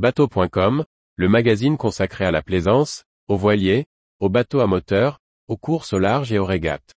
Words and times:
Bateau.com, 0.00 0.86
le 1.16 1.28
magazine 1.28 1.76
consacré 1.76 2.24
à 2.24 2.30
la 2.30 2.40
plaisance, 2.40 3.04
aux 3.28 3.36
voiliers, 3.36 3.84
aux 4.18 4.30
bateaux 4.30 4.60
à 4.60 4.66
moteur, 4.66 5.18
aux 5.46 5.58
courses 5.58 5.92
au 5.92 5.98
large 5.98 6.32
et 6.32 6.38
aux 6.38 6.46
régates. 6.46 6.94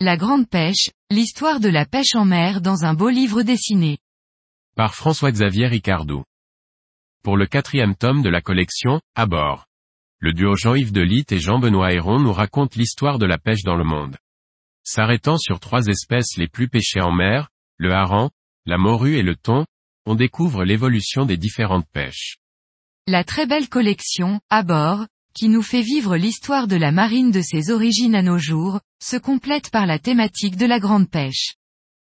La 0.00 0.16
Grande 0.16 0.48
Pêche, 0.48 0.90
l'histoire 1.12 1.60
de 1.60 1.68
la 1.68 1.86
pêche 1.86 2.16
en 2.16 2.24
mer 2.24 2.60
dans 2.60 2.84
un 2.84 2.94
beau 2.94 3.08
livre 3.08 3.42
dessiné. 3.42 3.98
Par 4.74 4.96
François-Xavier 4.96 5.68
Ricardou. 5.68 6.24
Pour 7.22 7.36
le 7.36 7.46
quatrième 7.46 7.94
tome 7.94 8.22
de 8.22 8.30
la 8.30 8.40
collection, 8.40 9.00
À 9.14 9.26
bord. 9.26 9.69
Le 10.22 10.34
duo 10.34 10.54
Jean-Yves 10.54 10.92
Delitte 10.92 11.32
et 11.32 11.38
Jean-Benoît 11.38 11.94
Héron 11.94 12.18
nous 12.18 12.34
raconte 12.34 12.76
l'histoire 12.76 13.18
de 13.18 13.24
la 13.24 13.38
pêche 13.38 13.62
dans 13.62 13.76
le 13.76 13.84
monde. 13.84 14.18
S'arrêtant 14.84 15.38
sur 15.38 15.60
trois 15.60 15.86
espèces 15.86 16.36
les 16.36 16.46
plus 16.46 16.68
pêchées 16.68 17.00
en 17.00 17.10
mer, 17.10 17.48
le 17.78 17.92
hareng, 17.92 18.28
la 18.66 18.76
morue 18.76 19.16
et 19.16 19.22
le 19.22 19.34
thon, 19.34 19.64
on 20.04 20.14
découvre 20.14 20.64
l'évolution 20.64 21.24
des 21.24 21.38
différentes 21.38 21.88
pêches. 21.88 22.36
La 23.06 23.24
très 23.24 23.46
belle 23.46 23.70
collection, 23.70 24.40
à 24.50 24.62
bord, 24.62 25.06
qui 25.34 25.48
nous 25.48 25.62
fait 25.62 25.80
vivre 25.80 26.18
l'histoire 26.18 26.66
de 26.66 26.76
la 26.76 26.92
marine 26.92 27.30
de 27.30 27.40
ses 27.40 27.70
origines 27.70 28.14
à 28.14 28.20
nos 28.20 28.38
jours, 28.38 28.80
se 29.02 29.16
complète 29.16 29.70
par 29.70 29.86
la 29.86 29.98
thématique 29.98 30.56
de 30.56 30.66
la 30.66 30.80
grande 30.80 31.08
pêche. 31.08 31.54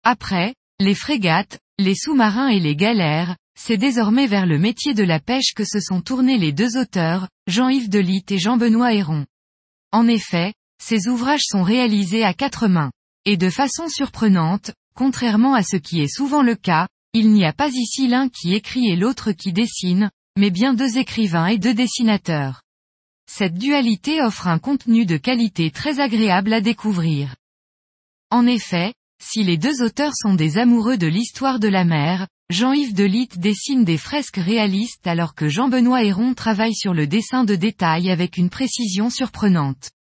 Après, 0.02 0.54
les 0.78 0.94
frégates, 0.94 1.58
les 1.78 1.94
sous-marins 1.94 2.48
et 2.48 2.60
les 2.60 2.76
galères, 2.76 3.36
c'est 3.58 3.76
désormais 3.76 4.26
vers 4.26 4.46
le 4.46 4.58
métier 4.58 4.94
de 4.94 5.04
la 5.04 5.20
pêche 5.20 5.54
que 5.54 5.64
se 5.64 5.80
sont 5.80 6.00
tournés 6.00 6.38
les 6.38 6.52
deux 6.52 6.76
auteurs, 6.76 7.28
Jean-Yves 7.46 7.88
Delitte 7.88 8.32
et 8.32 8.38
Jean-Benoît 8.38 8.94
Héron. 8.94 9.26
En 9.92 10.08
effet, 10.08 10.54
ces 10.82 11.08
ouvrages 11.08 11.44
sont 11.44 11.62
réalisés 11.62 12.24
à 12.24 12.34
quatre 12.34 12.68
mains. 12.68 12.90
Et 13.24 13.36
de 13.36 13.48
façon 13.48 13.88
surprenante, 13.88 14.72
contrairement 14.94 15.54
à 15.54 15.62
ce 15.62 15.76
qui 15.76 16.00
est 16.00 16.14
souvent 16.14 16.42
le 16.42 16.56
cas, 16.56 16.88
il 17.14 17.30
n'y 17.30 17.44
a 17.44 17.52
pas 17.52 17.68
ici 17.68 18.08
l'un 18.08 18.28
qui 18.28 18.54
écrit 18.54 18.88
et 18.88 18.96
l'autre 18.96 19.32
qui 19.32 19.52
dessine, 19.52 20.10
mais 20.36 20.50
bien 20.50 20.74
deux 20.74 20.98
écrivains 20.98 21.46
et 21.46 21.58
deux 21.58 21.74
dessinateurs. 21.74 22.62
Cette 23.30 23.54
dualité 23.54 24.20
offre 24.20 24.48
un 24.48 24.58
contenu 24.58 25.06
de 25.06 25.16
qualité 25.16 25.70
très 25.70 26.00
agréable 26.00 26.52
à 26.52 26.60
découvrir. 26.60 27.36
En 28.30 28.46
effet, 28.46 28.92
si 29.24 29.42
les 29.42 29.56
deux 29.56 29.82
auteurs 29.82 30.14
sont 30.14 30.34
des 30.34 30.58
amoureux 30.58 30.98
de 30.98 31.06
l'histoire 31.06 31.58
de 31.58 31.68
la 31.68 31.84
mer, 31.84 32.28
Jean-Yves 32.50 32.92
Delitte 32.92 33.38
dessine 33.38 33.84
des 33.84 33.96
fresques 33.96 34.36
réalistes 34.36 35.06
alors 35.06 35.34
que 35.34 35.48
Jean-Benoît 35.48 36.04
Héron 36.04 36.34
travaille 36.34 36.74
sur 36.74 36.92
le 36.92 37.06
dessin 37.06 37.44
de 37.44 37.54
détail 37.54 38.10
avec 38.10 38.36
une 38.36 38.50
précision 38.50 39.08
surprenante. 39.08 39.90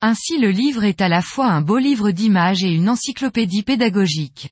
Ainsi 0.00 0.38
le 0.38 0.50
livre 0.50 0.84
est 0.84 1.02
à 1.02 1.08
la 1.08 1.20
fois 1.20 1.48
un 1.48 1.60
beau 1.60 1.76
livre 1.76 2.10
d'images 2.12 2.64
et 2.64 2.72
une 2.72 2.88
encyclopédie 2.88 3.62
pédagogique. 3.62 4.48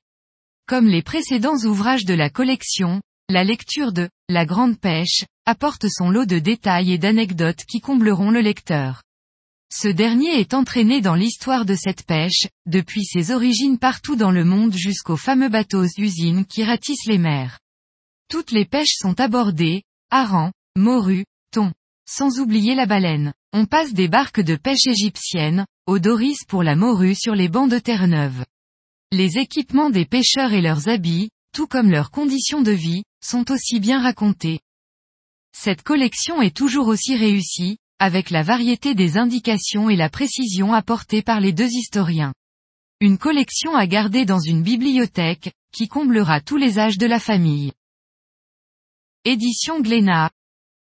Comme 0.67 0.87
les 0.87 1.01
précédents 1.01 1.57
ouvrages 1.65 2.05
de 2.05 2.13
la 2.13 2.29
collection, 2.29 3.01
la 3.27 3.43
lecture 3.43 3.91
de 3.91 4.07
La 4.29 4.45
Grande 4.45 4.79
Pêche 4.79 5.25
apporte 5.47 5.87
son 5.89 6.11
lot 6.11 6.25
de 6.25 6.37
détails 6.37 6.93
et 6.93 6.99
d'anecdotes 6.99 7.65
qui 7.67 7.81
combleront 7.81 8.29
le 8.29 8.41
lecteur. 8.41 9.01
Ce 9.71 9.87
dernier 9.87 10.39
est 10.39 10.53
entraîné 10.53 10.99
dans 10.99 11.15
l'histoire 11.15 11.63
de 11.63 11.75
cette 11.75 12.03
pêche, 12.03 12.47
depuis 12.65 13.05
ses 13.05 13.31
origines 13.31 13.77
partout 13.77 14.15
dans 14.15 14.31
le 14.31 14.43
monde 14.43 14.73
jusqu'aux 14.73 15.17
fameux 15.17 15.49
bateaux 15.49 15.85
usines 15.97 16.45
qui 16.45 16.63
ratissent 16.63 17.05
les 17.05 17.19
mers. 17.19 17.59
Toutes 18.29 18.51
les 18.51 18.65
pêches 18.65 18.95
sont 18.97 19.19
abordées, 19.19 19.83
harengs, 20.09 20.51
morues, 20.75 21.25
thon. 21.51 21.71
Sans 22.07 22.39
oublier 22.39 22.73
la 22.73 22.87
baleine. 22.87 23.33
On 23.53 23.65
passe 23.65 23.93
des 23.93 24.07
barques 24.07 24.41
de 24.41 24.55
pêche 24.55 24.87
égyptiennes, 24.87 25.67
aux 25.85 25.99
doris 25.99 26.43
pour 26.47 26.63
la 26.63 26.75
morue 26.75 27.13
sur 27.13 27.35
les 27.35 27.49
bancs 27.49 27.69
de 27.69 27.77
Terre-Neuve. 27.77 28.45
Les 29.11 29.37
équipements 29.37 29.91
des 29.91 30.05
pêcheurs 30.05 30.53
et 30.53 30.61
leurs 30.61 30.87
habits, 30.87 31.29
tout 31.53 31.67
comme 31.67 31.91
leurs 31.91 32.09
conditions 32.09 32.63
de 32.63 32.71
vie, 32.71 33.03
sont 33.23 33.51
aussi 33.51 33.79
bien 33.79 34.01
racontés. 34.01 34.59
Cette 35.55 35.83
collection 35.83 36.41
est 36.41 36.55
toujours 36.55 36.87
aussi 36.87 37.15
réussie, 37.15 37.77
avec 37.99 38.29
la 38.29 38.43
variété 38.43 38.95
des 38.95 39.17
indications 39.17 39.89
et 39.89 39.95
la 39.95 40.09
précision 40.09 40.73
apportée 40.73 41.21
par 41.21 41.39
les 41.39 41.53
deux 41.53 41.67
historiens. 41.67 42.33
Une 43.01 43.17
collection 43.17 43.75
à 43.75 43.87
garder 43.87 44.25
dans 44.25 44.39
une 44.39 44.63
bibliothèque, 44.63 45.53
qui 45.71 45.87
comblera 45.87 46.41
tous 46.41 46.57
les 46.57 46.79
âges 46.79 46.97
de 46.97 47.05
la 47.05 47.19
famille. 47.19 47.71
Édition 49.25 49.81
Glénat. 49.81 50.31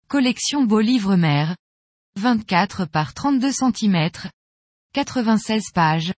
Collection 0.08 0.64
Beau 0.64 0.80
Livre 0.80 1.16
Mère. 1.16 1.56
24 2.16 2.84
par 2.84 3.14
32 3.14 3.50
cm. 3.50 4.10
96 4.92 5.70
pages. 5.74 6.12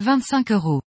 25 0.00 0.52
euros. 0.52 0.82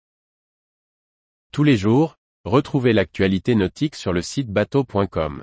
Tous 1.53 1.65
les 1.65 1.77
jours, 1.77 2.16
retrouvez 2.45 2.93
l'actualité 2.93 3.55
nautique 3.55 3.95
sur 3.95 4.12
le 4.12 4.22
site 4.22 4.49
bateau.com. 4.49 5.43